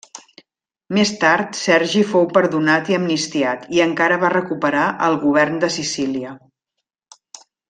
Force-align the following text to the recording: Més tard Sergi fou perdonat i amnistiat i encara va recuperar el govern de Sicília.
Més 0.97 1.09
tard 1.23 1.59
Sergi 1.59 2.01
fou 2.13 2.25
perdonat 2.39 2.89
i 2.93 2.97
amnistiat 2.99 3.69
i 3.77 3.83
encara 3.85 4.19
va 4.27 4.33
recuperar 4.37 4.89
el 5.09 5.21
govern 5.27 5.61
de 5.67 5.71
Sicília. 5.79 6.35